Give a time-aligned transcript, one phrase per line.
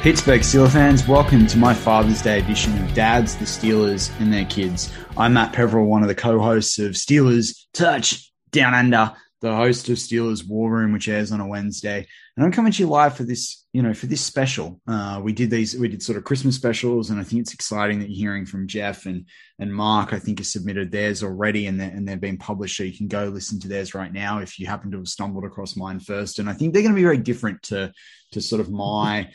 [0.00, 4.46] Pittsburgh Steelers fans, welcome to my Father's Day edition of Dads, the Steelers, and their
[4.46, 4.90] kids.
[5.14, 9.12] I'm Matt Peverill, one of the co-hosts of Steelers Touch Down Under,
[9.42, 12.06] the host of Steelers War Room, which airs on a Wednesday.
[12.34, 14.80] And I'm coming to you live for this, you know, for this special.
[14.88, 17.98] Uh, we did these, we did sort of Christmas specials, and I think it's exciting
[17.98, 19.26] that you're hearing from Jeff and
[19.58, 20.14] and Mark.
[20.14, 23.26] I think has submitted theirs already, and and they've been published, so you can go
[23.26, 26.38] listen to theirs right now if you happen to have stumbled across mine first.
[26.38, 27.92] And I think they're going to be very different to
[28.32, 29.28] to sort of my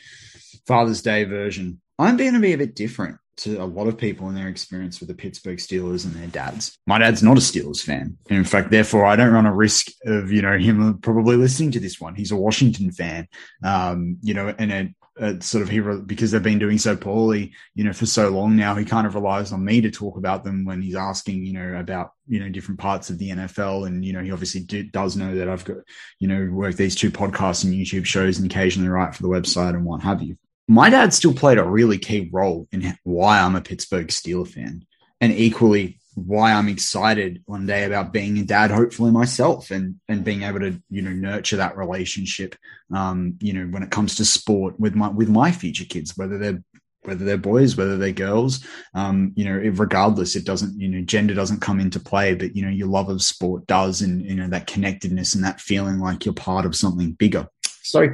[0.66, 1.80] Father's Day version.
[1.98, 4.98] I'm going to be a bit different to a lot of people in their experience
[4.98, 6.78] with the Pittsburgh Steelers and their dads.
[6.86, 8.16] My dad's not a Steelers fan.
[8.30, 11.70] And in fact, therefore, I don't run a risk of, you know, him probably listening
[11.72, 12.14] to this one.
[12.14, 13.28] He's a Washington fan,
[13.62, 17.52] um, you know, and a, a sort of he, because they've been doing so poorly,
[17.74, 20.42] you know, for so long now, he kind of relies on me to talk about
[20.42, 23.86] them when he's asking, you know, about, you know, different parts of the NFL.
[23.86, 25.78] And, you know, he obviously do, does know that I've got,
[26.20, 29.74] you know, worked these two podcasts and YouTube shows and occasionally write for the website
[29.74, 33.56] and what have you my dad still played a really key role in why I'm
[33.56, 34.84] a Pittsburgh Steeler fan,
[35.20, 40.24] and equally why I'm excited one day about being a dad, hopefully myself, and and
[40.24, 42.56] being able to you know nurture that relationship.
[42.92, 46.38] Um, you know, when it comes to sport with my with my future kids, whether
[46.38, 46.62] they're
[47.02, 51.34] whether they're boys, whether they're girls, um, you know, regardless, it doesn't, you know, gender
[51.34, 54.48] doesn't come into play, but you know, your love of sport does, and you know
[54.48, 57.46] that connectedness and that feeling like you're part of something bigger.
[57.82, 58.08] So,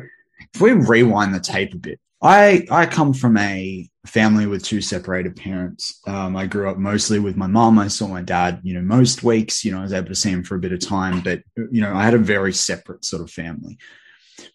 [0.55, 4.81] if we rewind the tape a bit, I I come from a family with two
[4.81, 6.01] separated parents.
[6.07, 7.79] Um, I grew up mostly with my mom.
[7.79, 9.65] I saw my dad, you know, most weeks.
[9.65, 11.81] You know, I was able to see him for a bit of time, but you
[11.81, 13.79] know, I had a very separate sort of family.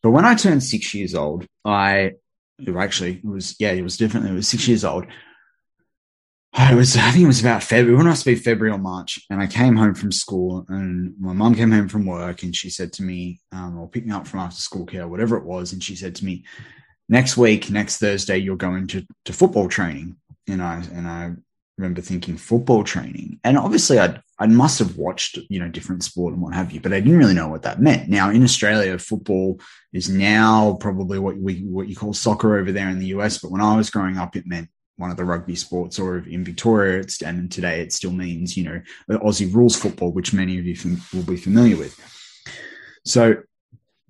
[0.01, 2.13] But when I turned six years old, I
[2.77, 4.27] actually it was yeah, it was different.
[4.27, 5.05] It was six years old.
[6.59, 7.99] It was I think it was about February.
[7.99, 11.53] It must be February or March, and I came home from school, and my mom
[11.53, 14.39] came home from work, and she said to me, um, or picked me up from
[14.39, 16.45] after school care, whatever it was, and she said to me
[17.09, 20.17] next week, next Thursday, you're going to, to football training.
[20.47, 21.31] And I, and I
[21.77, 23.39] remember thinking football training.
[23.43, 26.79] And obviously I'd, I must have watched, you know, different sport and what have you,
[26.79, 28.09] but I didn't really know what that meant.
[28.09, 29.59] Now in Australia, football
[29.93, 33.39] is now probably what we, what you call soccer over there in the US.
[33.39, 36.43] But when I was growing up, it meant one of the rugby sports or in
[36.43, 38.81] Victoria, it's, and today it still means, you know,
[39.19, 41.95] Aussie rules football, which many of you will be familiar with.
[43.05, 43.37] So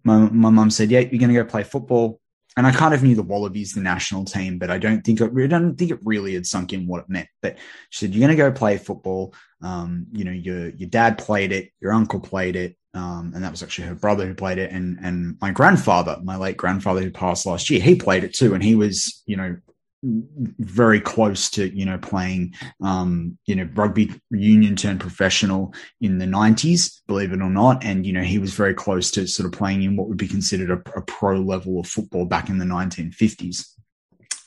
[0.05, 2.21] my, my mum said, yeah, you're going to go play football
[2.57, 5.31] and I kind of knew the Wallabies, the national team, but I don't think it,
[5.31, 7.29] I don't think it really had sunk in what it meant.
[7.41, 7.57] But
[7.91, 9.35] she said, "You're going to go play football.
[9.61, 13.51] Um, you know, your your dad played it, your uncle played it, um, and that
[13.51, 17.11] was actually her brother who played it, and and my grandfather, my late grandfather who
[17.11, 19.55] passed last year, he played it too, and he was, you know,
[20.03, 22.53] very close to you know playing
[22.83, 28.05] um you know rugby union turned professional in the 90s believe it or not and
[28.05, 30.69] you know he was very close to sort of playing in what would be considered
[30.69, 33.65] a, a pro level of football back in the 1950s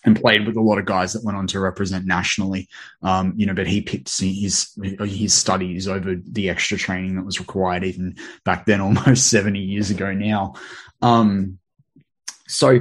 [0.05, 2.69] and played with a lot of guys that went on to represent nationally.
[3.03, 4.73] Um, you know, but he picked his
[5.05, 9.91] his studies over the extra training that was required even back then, almost seventy years
[9.91, 10.55] ago now.
[11.03, 11.59] Um,
[12.49, 12.81] so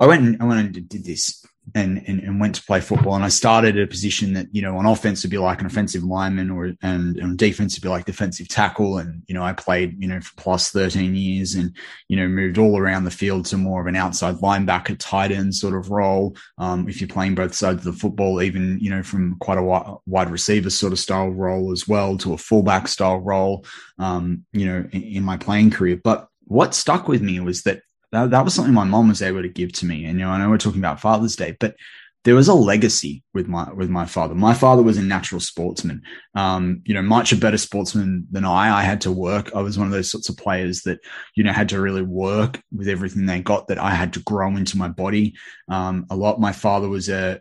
[0.00, 1.44] I went and I went and did this
[1.74, 3.14] and, and, and went to play football.
[3.14, 5.66] And I started at a position that, you know, on offense would be like an
[5.66, 8.98] offensive lineman or, and, and defense would be like defensive tackle.
[8.98, 11.74] And, you know, I played, you know, for plus 13 years and,
[12.08, 15.54] you know, moved all around the field to more of an outside linebacker, tight end
[15.54, 16.36] sort of role.
[16.58, 19.62] Um, if you're playing both sides of the football, even, you know, from quite a
[19.62, 23.64] wide, wide receiver sort of style role as well to a fullback style role,
[23.98, 25.98] um, you know, in, in my playing career.
[26.02, 27.80] But what stuck with me was that
[28.14, 30.04] that, that was something my mom was able to give to me.
[30.04, 31.76] And you know, I know we're talking about Father's Day, but
[32.24, 34.34] there was a legacy with my with my father.
[34.34, 36.02] My father was a natural sportsman.
[36.34, 38.78] Um, you know, much a better sportsman than I.
[38.78, 39.54] I had to work.
[39.54, 41.00] I was one of those sorts of players that
[41.34, 43.68] you know had to really work with everything they got.
[43.68, 45.34] That I had to grow into my body
[45.68, 46.40] um, a lot.
[46.40, 47.40] My father was a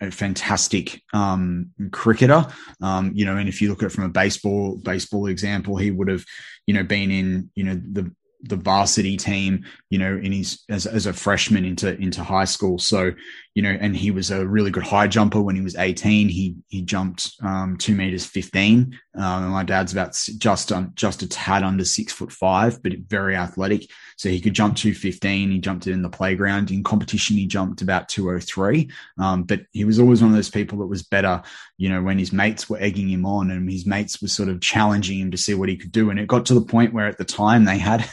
[0.00, 2.44] a fantastic um, cricketer,
[2.82, 5.92] um, you know, and if you look at it from a baseball baseball example, he
[5.92, 6.24] would have,
[6.66, 10.86] you know, been in, you know, the the varsity team, you know, in his as,
[10.86, 12.78] as a freshman into into high school.
[12.78, 13.12] So,
[13.54, 16.28] you know, and he was a really good high jumper when he was 18.
[16.28, 18.98] He he jumped um, two meters 15.
[19.16, 23.36] Um, my dad's about just um, just a tad under six foot five, but very
[23.36, 23.90] athletic.
[24.16, 25.50] So he could jump 215.
[25.50, 26.70] He jumped it in the playground.
[26.70, 28.90] In competition, he jumped about 203.
[29.18, 31.42] Um, but he was always one of those people that was better,
[31.78, 34.60] you know, when his mates were egging him on and his mates were sort of
[34.60, 36.10] challenging him to see what he could do.
[36.10, 38.06] And it got to the point where at the time they had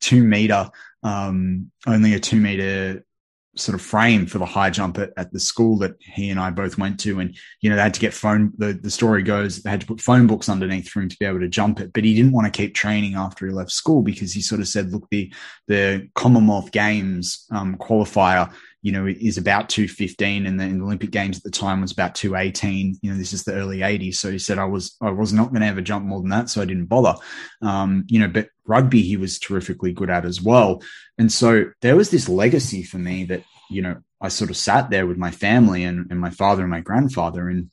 [0.00, 0.70] two meter,
[1.02, 3.04] um, only a two meter
[3.56, 6.50] sort of frame for the high jump at, at the school that he and I
[6.50, 7.20] both went to.
[7.20, 9.86] And, you know, they had to get phone, the, the story goes, they had to
[9.86, 11.92] put phone books underneath for him to be able to jump it.
[11.92, 14.68] But he didn't want to keep training after he left school because he sort of
[14.68, 15.32] said, look, the,
[15.68, 18.52] the Commonwealth Games um, qualifier
[18.84, 22.14] you know, is about 215 and the, the, Olympic Games at the time was about
[22.14, 22.98] 218.
[23.00, 24.16] You know, this is the early 80s.
[24.16, 26.50] So he said I was I was not going to ever jump more than that,
[26.50, 27.14] so I didn't bother.
[27.62, 30.82] Um, you know, but rugby he was terrifically good at as well.
[31.18, 34.90] And so there was this legacy for me that, you know, I sort of sat
[34.90, 37.70] there with my family and, and my father and my grandfather and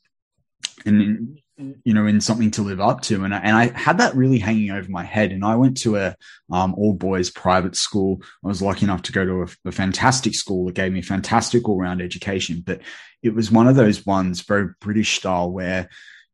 [0.84, 1.38] and
[1.84, 3.24] you know, in something to live up to.
[3.24, 5.32] And I, and I had that really hanging over my head.
[5.32, 6.16] And I went to a
[6.50, 8.22] um, all boys private school.
[8.44, 11.04] I was lucky enough to go to a, a fantastic school that gave me a
[11.04, 12.62] fantastic all round education.
[12.64, 12.80] But
[13.22, 15.88] it was one of those ones, very British style, where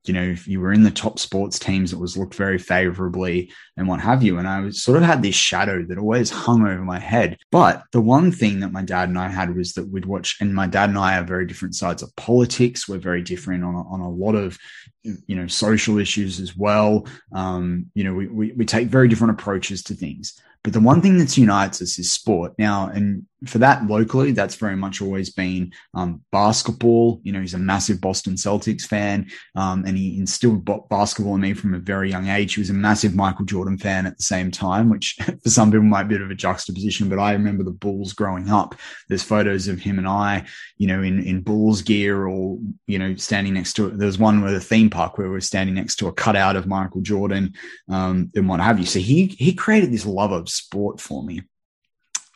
[0.09, 3.53] you know, if you were in the top sports teams, it was looked very favorably
[3.77, 4.39] and what have you.
[4.39, 7.39] And I was sort of had this shadow that always hung over my head.
[7.53, 10.55] But the one thing that my dad and I had was that we'd watch, and
[10.55, 12.89] my dad and I are very different sides of politics.
[12.89, 14.59] We're very different on a, on a lot of,
[15.03, 17.07] you know, social issues as well.
[17.33, 20.41] Um, you know, we, we, we take very different approaches to things.
[20.65, 22.55] But the one thing that unites us is sport.
[22.59, 27.21] Now, and for that locally, that's very much always been um, basketball.
[27.23, 31.55] You know, he's a massive Boston Celtics fan, um, and he instilled basketball in me
[31.55, 32.55] from a very young age.
[32.55, 35.85] He was a massive Michael Jordan fan at the same time, which for some people
[35.85, 37.09] might be a bit of a juxtaposition.
[37.09, 38.75] But I remember the Bulls growing up.
[39.09, 40.45] There's photos of him and I,
[40.77, 43.91] you know, in in Bulls gear, or you know, standing next to.
[43.91, 46.67] There's one with a theme park where we were standing next to a cutout of
[46.67, 47.55] Michael Jordan,
[47.89, 48.87] um, and what have you.
[48.87, 51.43] So he he created this love of sport for me.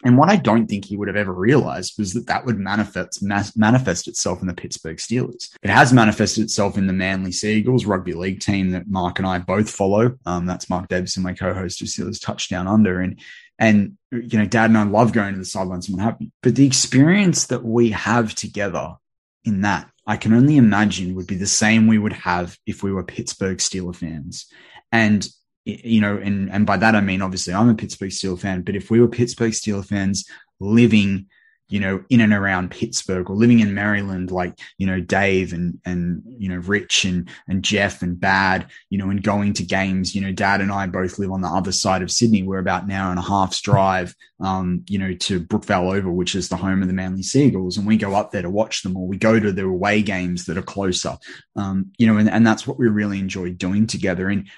[0.04, 3.22] And what I don't think he would have ever realized was that that would manifest
[3.22, 5.50] manifest itself in the Pittsburgh Steelers.
[5.62, 9.28] It has manifested itself in the Manly Sea Eagles rugby league team that Mark and
[9.28, 10.18] I both follow.
[10.26, 13.20] Um, that's Mark Davison, my co-host of Steelers Touchdown Under, and
[13.58, 16.18] and you know, Dad and I love going to the sidelines and what.
[16.42, 18.96] But the experience that we have together
[19.44, 22.92] in that, I can only imagine would be the same we would have if we
[22.92, 24.46] were Pittsburgh Steeler fans.
[24.90, 25.26] And
[25.64, 28.76] you know, and and by that I mean obviously I'm a Pittsburgh Steelers fan, but
[28.76, 30.28] if we were Pittsburgh Steelers fans
[30.60, 31.26] living,
[31.68, 35.78] you know, in and around Pittsburgh or living in Maryland, like you know Dave and
[35.84, 40.14] and you know Rich and and Jeff and Bad, you know, and going to games,
[40.16, 42.42] you know, Dad and I both live on the other side of Sydney.
[42.42, 46.34] We're about an hour and a half's drive, um, you know, to Brookvale Oval, which
[46.34, 48.82] is the home of the Manly Sea Eagles, and we go up there to watch
[48.82, 51.16] them, or we go to their away games that are closer,
[51.54, 54.48] um, you know, and and that's what we really enjoy doing together and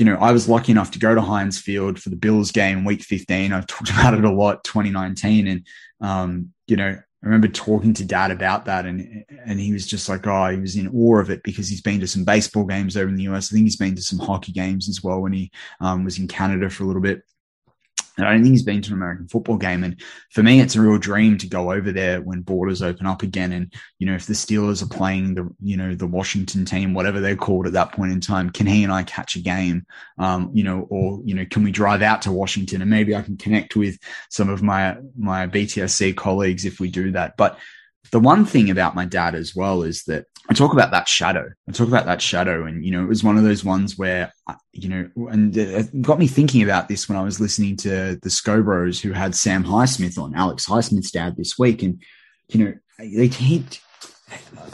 [0.00, 2.84] you know, I was lucky enough to go to Heinz Field for the Bills game
[2.86, 3.52] week 15.
[3.52, 5.46] I've talked about it a lot, 2019.
[5.46, 5.66] And,
[6.00, 10.08] um, you know, I remember talking to dad about that and, and he was just
[10.08, 12.96] like, oh, he was in awe of it because he's been to some baseball games
[12.96, 13.52] over in the US.
[13.52, 15.50] I think he's been to some hockey games as well when he
[15.80, 17.22] um, was in Canada for a little bit.
[18.26, 19.84] I don't think he's been to an American football game.
[19.84, 20.00] And
[20.30, 23.52] for me, it's a real dream to go over there when borders open up again.
[23.52, 27.20] And, you know, if the Steelers are playing the, you know, the Washington team, whatever
[27.20, 29.86] they're called at that point in time, can he and I catch a game?
[30.18, 33.22] Um, you know, or, you know, can we drive out to Washington and maybe I
[33.22, 37.36] can connect with some of my, my BTSC colleagues if we do that.
[37.36, 37.58] But
[38.12, 41.48] the one thing about my dad as well is that I talk about that shadow.
[41.68, 44.32] I talk about that shadow, and you know, it was one of those ones where,
[44.72, 48.28] you know, and it got me thinking about this when I was listening to the
[48.28, 52.02] Scobros who had Sam Highsmith on, Alex Highsmith's dad this week, and
[52.48, 53.64] you know, they he,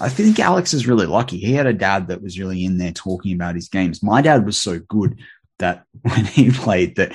[0.00, 1.38] I think Alex is really lucky.
[1.38, 4.02] He had a dad that was really in there talking about his games.
[4.02, 5.18] My dad was so good
[5.58, 7.12] that when he played, that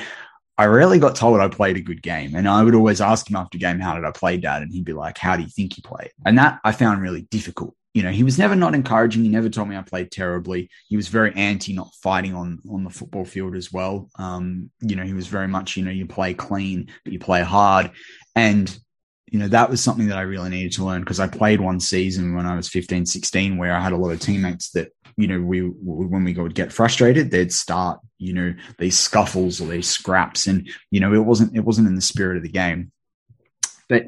[0.57, 2.35] I rarely got told I played a good game.
[2.35, 4.61] And I would always ask him after game, how did I play, dad?
[4.61, 6.11] And he'd be like, how do you think you played?
[6.25, 7.75] And that I found really difficult.
[7.93, 9.23] You know, he was never not encouraging.
[9.23, 10.69] He never told me I played terribly.
[10.87, 14.09] He was very anti not fighting on on the football field as well.
[14.17, 17.41] Um, you know, he was very much, you know, you play clean, but you play
[17.41, 17.91] hard.
[18.33, 18.73] And
[19.31, 21.79] you know, that was something that I really needed to learn because I played one
[21.79, 25.27] season when I was 15, 16, where I had a lot of teammates that, you
[25.27, 29.89] know, we, when we would get frustrated, they'd start, you know, these scuffles or these
[29.89, 30.47] scraps.
[30.47, 32.91] And, you know, it wasn't, it wasn't in the spirit of the game.
[33.89, 34.07] But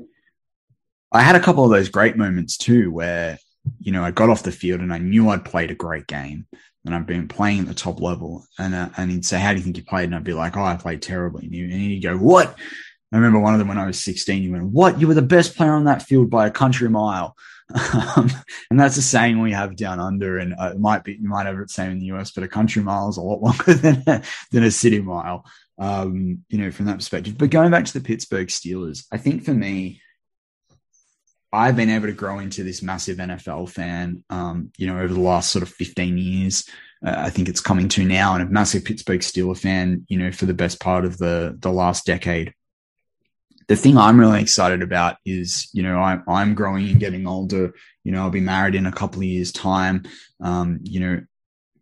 [1.12, 3.38] I had a couple of those great moments too, where,
[3.80, 6.48] you know, I got off the field and I knew I'd played a great game
[6.86, 8.46] and I've been playing at the top level.
[8.58, 10.06] And, uh, and he'd say, How do you think you played?
[10.06, 11.46] And I'd be like, Oh, I played terribly.
[11.46, 12.58] And he'd go, What?
[13.14, 15.00] I remember one of them when I was 16, you went, What?
[15.00, 17.38] You were the best player on that field by a country mile.
[18.16, 18.30] Um,
[18.70, 21.48] and that's a saying we have down under, and uh, it might be, you might
[21.48, 24.04] have it same in the US, but a country mile is a lot longer than
[24.06, 25.46] a, than a city mile,
[25.80, 27.36] um, you know, from that perspective.
[27.38, 30.02] But going back to the Pittsburgh Steelers, I think for me,
[31.52, 35.20] I've been able to grow into this massive NFL fan, um, you know, over the
[35.20, 36.70] last sort of 15 years.
[37.04, 40.32] Uh, I think it's coming to now, and a massive Pittsburgh Steelers fan, you know,
[40.32, 42.54] for the best part of the the last decade
[43.68, 47.74] the thing I'm really excited about is, you know, I, I'm growing and getting older.
[48.04, 50.04] You know, I'll be married in a couple of years' time.
[50.42, 51.22] Um, you know,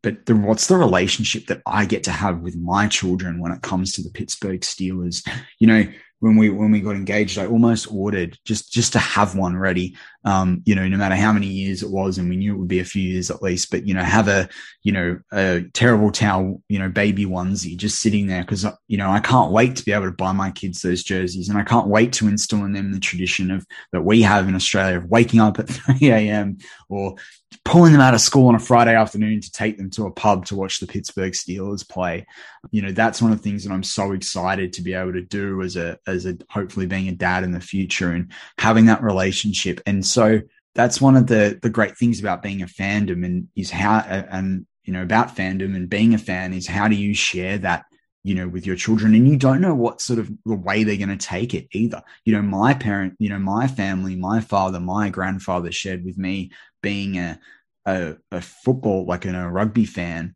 [0.04, 3.62] but the, what's the relationship that I get to have with my children when it
[3.62, 5.28] comes to the Pittsburgh Steelers?
[5.60, 5.86] You know,
[6.22, 9.98] when we when we got engaged, I almost ordered just just to have one ready.
[10.24, 12.68] Um, you know, no matter how many years it was, and we knew it would
[12.68, 13.72] be a few years at least.
[13.72, 14.48] But you know, have a
[14.84, 19.10] you know a terrible towel, you know, baby onesie just sitting there because you know
[19.10, 21.88] I can't wait to be able to buy my kids those jerseys, and I can't
[21.88, 25.40] wait to instill in them the tradition of that we have in Australia of waking
[25.40, 26.60] up at three a.m.
[26.88, 27.16] or
[27.66, 30.46] pulling them out of school on a Friday afternoon to take them to a pub
[30.46, 32.26] to watch the Pittsburgh Steelers play.
[32.72, 35.22] You know, that's one of the things that I'm so excited to be able to
[35.22, 39.04] do as a as a hopefully being a dad in the future and having that
[39.04, 39.82] relationship.
[39.86, 40.42] And so
[40.76, 44.66] that's one of the the great things about being a fandom and is how and
[44.84, 47.86] you know about fandom and being a fan is how do you share that
[48.24, 50.98] you know with your children and you don't know what sort of the way they're
[50.98, 52.02] going to take it either.
[52.26, 56.52] You know my parent you know my family my father my grandfather shared with me
[56.82, 57.40] being a
[57.86, 60.36] a, a football like in a rugby fan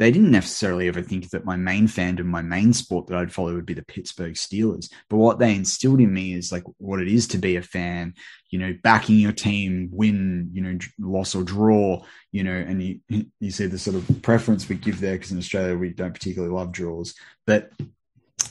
[0.00, 3.52] they didn't necessarily ever think that my main fandom, my main sport that I'd follow
[3.52, 4.90] would be the Pittsburgh Steelers.
[5.10, 8.14] But what they instilled in me is like what it is to be a fan,
[8.48, 12.02] you know, backing your team, win, you know, loss or draw,
[12.32, 13.00] you know, and you,
[13.40, 16.54] you see the sort of preference we give there because in Australia we don't particularly
[16.54, 17.14] love draws.
[17.46, 17.70] But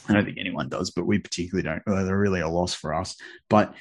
[0.08, 1.82] I don't think anyone does, but we particularly don't.
[1.84, 3.16] They're really a loss for us.
[3.50, 3.74] But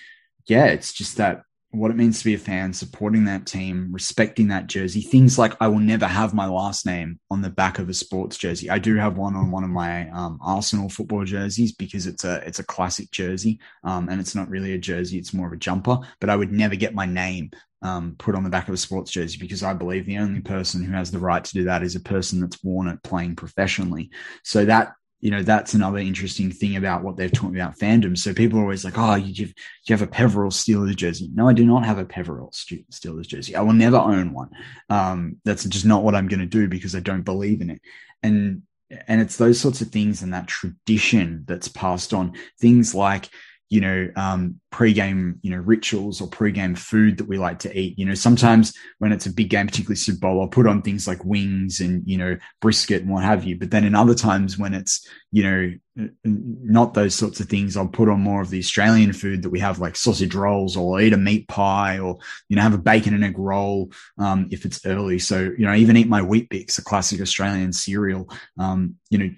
[0.46, 4.48] yeah, it's just that what it means to be a fan, supporting that team, respecting
[4.48, 5.02] that jersey.
[5.02, 8.38] Things like I will never have my last name on the back of a sports
[8.38, 8.70] jersey.
[8.70, 12.36] I do have one on one of my um, Arsenal football jerseys because it's a
[12.46, 15.58] it's a classic jersey, um, and it's not really a jersey; it's more of a
[15.58, 15.98] jumper.
[16.20, 17.50] But I would never get my name
[17.82, 20.82] um, put on the back of a sports jersey because I believe the only person
[20.82, 24.10] who has the right to do that is a person that's worn it playing professionally.
[24.42, 28.16] So that you know that's another interesting thing about what they've taught me about fandom.
[28.16, 29.54] So people are always like, "Oh, you have,
[29.86, 33.56] you have a Peveril Steelers jersey?" No, I do not have a Peveril Steelers jersey.
[33.56, 34.50] I will never own one.
[34.88, 37.80] Um, that's just not what I'm going to do because I don't believe in it.
[38.22, 38.62] And
[39.06, 42.32] and it's those sorts of things and that tradition that's passed on.
[42.60, 43.28] Things like
[43.70, 47.98] you know, um, pre-game, you know, rituals or pre-game food that we like to eat.
[47.98, 51.06] You know, sometimes when it's a big game, particularly Super Bowl, I'll put on things
[51.06, 53.58] like wings and, you know, brisket and what have you.
[53.58, 57.88] But then in other times when it's, you know, not those sorts of things, I'll
[57.88, 61.04] put on more of the Australian food that we have, like sausage rolls or I'll
[61.04, 64.64] eat a meat pie or, you know, have a bacon and egg roll, um, if
[64.64, 65.18] it's early.
[65.18, 69.30] So, you know, I even eat my Weet-Bix, a classic Australian cereal, um, you know,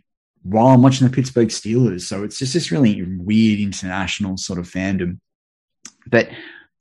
[0.42, 2.02] while I'm watching the Pittsburgh Steelers.
[2.02, 5.18] So it's just this really weird international sort of fandom.
[6.06, 6.28] But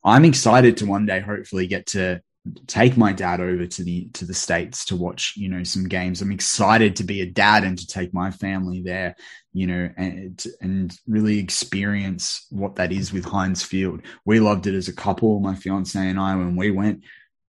[0.04, 2.22] I'm excited to one day hopefully get to
[2.68, 6.22] take my dad over to the to the states to watch you know some games
[6.22, 9.16] i'm excited to be a dad and to take my family there
[9.51, 14.74] you know and and really experience what that is with heinz field we loved it
[14.74, 17.04] as a couple my fiance and i when we went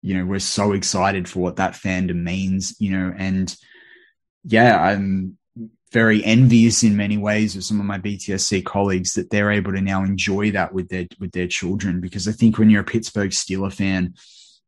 [0.01, 3.55] you know we're so excited for what that fandom means you know and
[4.45, 5.37] yeah i'm
[5.91, 9.81] very envious in many ways of some of my BTSC colleagues that they're able to
[9.81, 12.01] now enjoy that with their with their children.
[12.01, 14.13] Because I think when you're a Pittsburgh Steeler fan,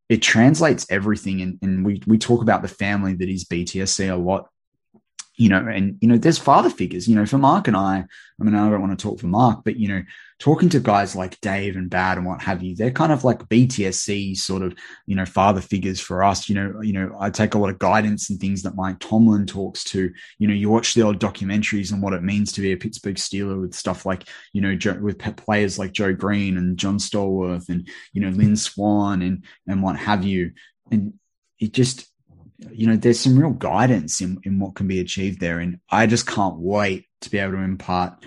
[0.08, 1.42] it translates everything.
[1.42, 4.48] And, and we we talk about the family that is BTSC a lot
[5.40, 8.04] you know, and you know, there's father figures, you know, for Mark and I.
[8.04, 10.02] I mean, I don't want to talk for Mark, but you know,
[10.38, 13.48] talking to guys like Dave and Bad and what have you, they're kind of like
[13.48, 14.74] BTSC sort of,
[15.06, 16.50] you know, father figures for us.
[16.50, 19.46] You know, you know, I take a lot of guidance and things that Mike Tomlin
[19.46, 20.12] talks to.
[20.38, 23.16] You know, you watch the old documentaries and what it means to be a Pittsburgh
[23.16, 27.88] Steeler with stuff like, you know, with players like Joe Greene and John Stallworth and
[28.12, 30.52] you know Lynn Swann and and what have you,
[30.90, 31.14] and
[31.58, 32.09] it just
[32.72, 35.58] you know, there's some real guidance in, in what can be achieved there.
[35.58, 38.24] And I just can't wait to be able to impart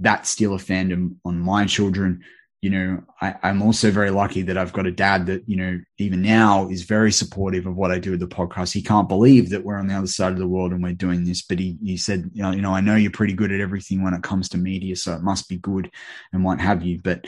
[0.00, 2.22] that Steeler fandom on my children.
[2.60, 5.78] You know, I, am also very lucky that I've got a dad that, you know,
[5.98, 8.72] even now is very supportive of what I do with the podcast.
[8.72, 11.24] He can't believe that we're on the other side of the world and we're doing
[11.24, 13.60] this, but he, he said, you know, you know, I know you're pretty good at
[13.60, 15.88] everything when it comes to media, so it must be good
[16.32, 17.00] and what have you.
[17.00, 17.26] But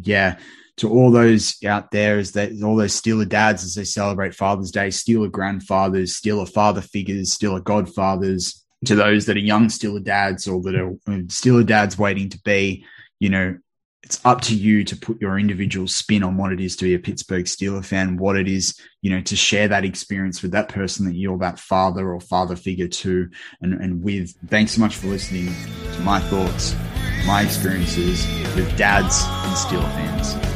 [0.00, 0.38] yeah,
[0.78, 4.70] to all those out there is that all those Steeler dads as they celebrate Father's
[4.70, 10.46] Day, Steeler grandfathers, Steeler father figures, Steeler godfathers, to those that are young Steeler dads
[10.46, 12.84] or that are uh, Steeler dads waiting to be,
[13.20, 13.56] you know,
[14.02, 16.94] it's up to you to put your individual spin on what it is to be
[16.94, 20.68] a Pittsburgh Steeler fan, what it is, you know, to share that experience with that
[20.68, 23.28] person that you're that father or father figure to
[23.62, 24.32] and, and with.
[24.48, 25.52] Thanks so much for listening
[25.94, 26.76] to my thoughts,
[27.26, 30.55] my experiences with dads and Steeler fans.